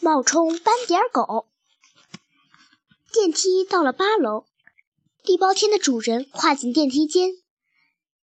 [0.00, 1.48] 冒充斑点狗。
[3.12, 4.46] 电梯到了八楼，
[5.22, 7.32] 地包天的主人跨进电梯间，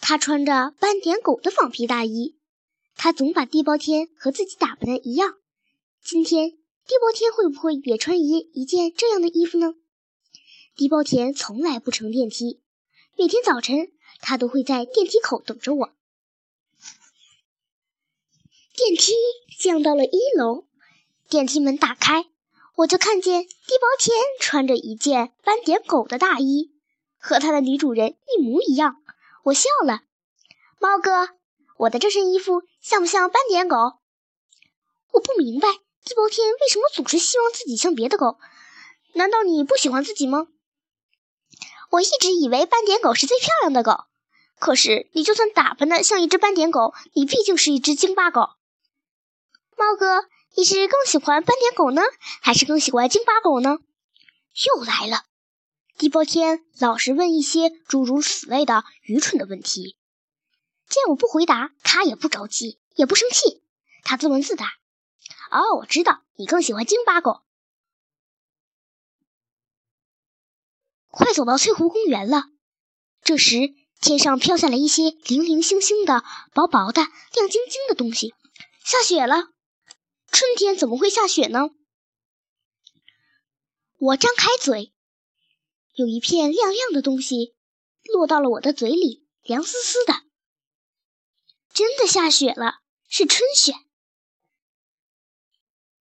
[0.00, 2.38] 他穿着斑点狗的仿皮大衣。
[2.94, 5.36] 他总把地包天和自己打扮的一样。
[6.02, 9.74] 今天地包天会不会也穿一一件这样的衣服呢？
[10.74, 12.62] 地包天从来不乘电梯，
[13.18, 15.92] 每天早晨他都会在电梯口等着我。
[18.74, 19.12] 电梯
[19.58, 20.66] 降到了一楼，
[21.32, 22.26] 电梯门打开，
[22.76, 26.74] 我就看见地包天穿着一件斑点狗的大衣，
[27.18, 28.96] 和他的女主人一模一样。
[29.44, 30.02] 我笑了，
[30.78, 31.30] 猫哥，
[31.78, 33.78] 我的这身衣服像不像斑点狗？
[35.12, 35.68] 我不明白
[36.04, 38.38] 地包天为什么总是希望自己像别的狗？
[39.14, 40.48] 难道你不喜欢自己吗？
[41.92, 44.04] 我一直以为斑点狗是最漂亮的狗，
[44.58, 48.50] 可是你就算打扮的像一只斑点狗，你毕竟是一只京巴狗。
[49.78, 52.02] 猫哥，你是更喜欢斑点狗呢，
[52.40, 53.78] 还是更喜欢京巴狗呢？
[54.66, 55.24] 又来了，
[55.96, 59.96] 地包天老是问一些诸如此类的愚蠢的问题。
[60.88, 63.62] 见我不回答，他也不着急，也不生气，
[64.02, 64.74] 他自问自答
[65.50, 67.40] ：“哦，我知道，你更喜欢京巴狗。”
[71.08, 72.44] 快走到翠湖公园了，
[73.22, 76.22] 这时天上飘下来一些零零星星的、
[76.52, 78.34] 薄薄的、亮晶晶的东西，
[78.84, 79.48] 下雪了。
[80.32, 81.68] 春天怎么会下雪呢？
[83.98, 84.94] 我张开嘴，
[85.92, 87.54] 有一片亮亮的东西
[88.04, 90.14] 落到了我的嘴里，凉丝丝的。
[91.74, 93.74] 真的下雪了，是春雪。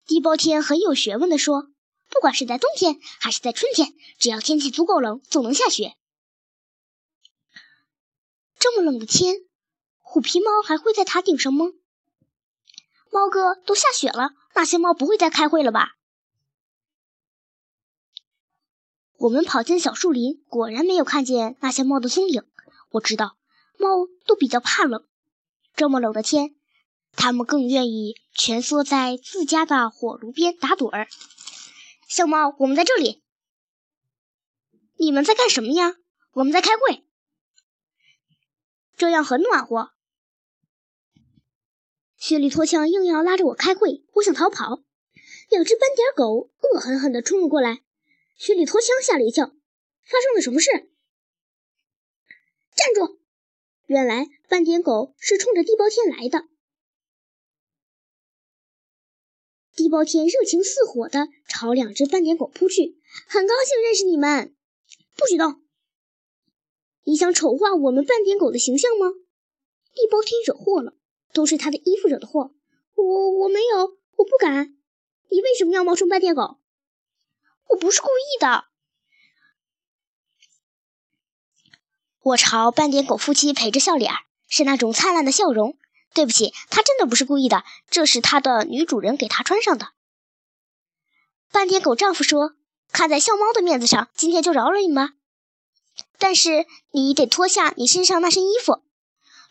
[0.06, 1.70] 地包天很有学问地说
[2.10, 5.98] ：“不管是在冬天还是在春天，只要天气足够冷，总能下雪。”
[8.58, 9.36] 这么冷的天，
[10.00, 11.66] 虎皮猫还会在塔顶上吗？
[13.12, 15.98] 猫哥，都下雪了，那些猫不会再开会了吧？
[19.18, 22.44] 我们跑进小树林，果然没有看见那些猫的踪影。
[22.92, 23.38] 我知道，
[23.78, 25.06] 猫都比较怕冷，
[25.76, 26.56] 这么冷的天，
[27.12, 31.10] 它们更愿意蜷缩在自家的火炉边打盹儿。
[32.08, 33.22] 小猫，我们在这里。
[34.96, 35.96] 你们在干什么呀？
[36.32, 37.06] 我们在开会，
[38.96, 39.92] 这样很暖和。
[42.32, 44.82] 雪里托枪硬要拉着我开会，我想逃跑。
[45.50, 47.84] 两只斑点狗恶狠狠地冲了过来，
[48.38, 49.48] 雪里托枪吓了一跳。
[49.48, 50.72] 发生了什么事？
[52.74, 53.20] 站住！
[53.86, 56.48] 原来斑点狗是冲着地包天来的。
[59.76, 64.56] 地包天热情似火地朝两只斑点狗扑去，很高兴认识你们。
[65.18, 65.62] 不许动！
[67.04, 69.08] 你想丑化我们斑点狗的形象吗？
[69.94, 70.94] 地包天惹祸了。
[71.34, 72.54] 都是他的衣服惹的祸，
[72.96, 74.76] 我我没有，我不敢。
[75.30, 76.60] 你为什么要冒充斑点狗？
[77.70, 78.66] 我不是故意的。
[82.22, 84.14] 我朝斑点狗夫妻陪着笑脸，
[84.48, 85.78] 是那种灿烂的笑容。
[86.14, 89.94] 对不起，他真的不是故意的，这是他的女主人给他穿上的。
[91.54, 92.56] 斑点狗丈夫说
[92.92, 95.14] ：“看在笑猫的面子上，今天就饶了你吧。
[96.20, 98.84] 但是你得脱下你身上那身衣服。”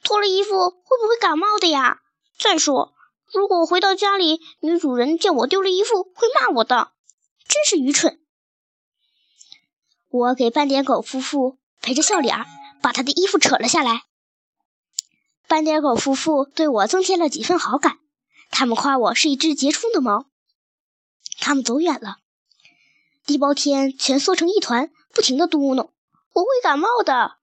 [0.02, 2.00] 脱了衣服会不会感冒的呀？
[2.38, 2.94] 再说，
[3.32, 6.92] 如果我回到家里，女主人见我丢了衣服，会骂我的，
[7.46, 8.20] 真是愚蠢。
[10.08, 12.44] 我给斑点狗夫妇陪着笑脸，
[12.82, 14.04] 把他的衣服扯了下来。
[15.46, 17.98] 斑点狗夫妇对我增添了几分好感，
[18.50, 20.26] 他们夸我是一只杰出的猫。
[21.38, 22.16] 他们走远了，
[23.26, 25.90] 地包天蜷缩成一团，不停地嘟囔
[26.34, 27.36] ：“我会感冒的。”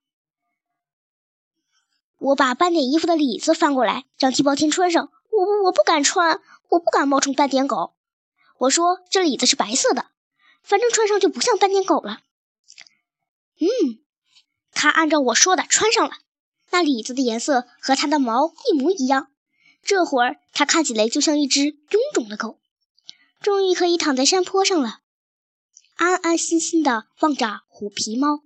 [2.18, 5.10] 我把斑点衣服的里子翻过来，让地包天穿上。
[5.30, 7.94] 我我不敢穿，我不敢冒充斑点狗。
[8.58, 10.06] 我说这里子是白色的，
[10.62, 12.20] 反正穿上就不像斑点狗了。
[13.60, 14.00] 嗯，
[14.72, 16.16] 他按照我说的穿上了，
[16.70, 19.28] 那里子的颜色和它的毛一模一样。
[19.84, 22.58] 这会儿它看起来就像一只臃肿的狗。
[23.40, 24.98] 终于可以躺在山坡上了，
[25.94, 28.42] 安安心心的望着虎皮猫。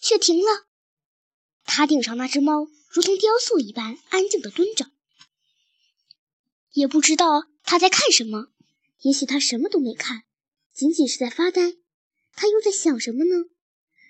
[0.00, 0.67] 雪停了。
[1.68, 4.90] 塔顶上那只猫如同雕塑一般安静地蹲着，
[6.72, 8.48] 也不知道它在看什么。
[9.02, 10.24] 也许它什么都没看，
[10.72, 11.76] 仅仅是在发呆。
[12.32, 13.44] 它又在想什么呢？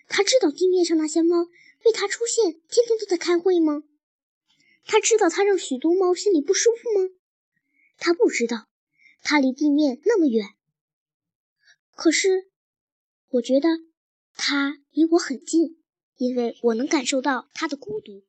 [0.07, 1.49] 它知道地面上那些猫
[1.85, 3.83] 为它出现，天天都在开会吗？
[4.87, 7.11] 它知道它让许多猫心里不舒服吗？
[7.99, 8.69] 它不知道，
[9.23, 10.55] 它离地面那么远。
[11.97, 12.49] 可是，
[13.31, 13.69] 我觉得
[14.35, 15.78] 它离我很近。
[16.19, 18.23] 因为我能感受到他的孤独。